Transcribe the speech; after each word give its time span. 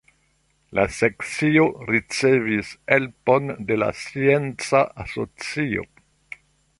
La 0.77 0.83
Sekcio 0.99 1.67
ricevis 1.89 2.71
helpon 2.95 3.53
de 3.69 3.77
la 3.81 3.91
Scienca 3.99 4.85
Asocio. 5.05 5.89